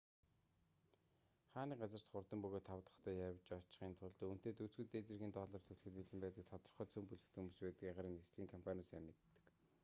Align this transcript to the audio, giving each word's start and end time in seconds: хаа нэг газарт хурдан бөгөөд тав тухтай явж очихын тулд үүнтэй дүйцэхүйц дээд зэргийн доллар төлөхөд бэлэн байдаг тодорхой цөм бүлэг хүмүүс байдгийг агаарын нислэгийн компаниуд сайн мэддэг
хаа 1.51 1.65
нэг 1.69 1.77
газарт 1.83 2.07
хурдан 2.11 2.39
бөгөөд 2.43 2.65
тав 2.69 2.79
тухтай 2.87 3.15
явж 3.27 3.45
очихын 3.59 3.93
тулд 3.99 4.19
үүнтэй 4.29 4.53
дүйцэхүйц 4.55 4.89
дээд 4.91 5.09
зэргийн 5.09 5.35
доллар 5.37 5.61
төлөхөд 5.63 5.93
бэлэн 5.97 6.19
байдаг 6.21 6.45
тодорхой 6.49 6.87
цөм 6.93 7.03
бүлэг 7.09 7.29
хүмүүс 7.33 7.59
байдгийг 7.63 7.89
агаарын 7.91 8.17
нислэгийн 8.17 8.51
компаниуд 8.53 8.87
сайн 8.89 9.03
мэддэг 9.07 9.27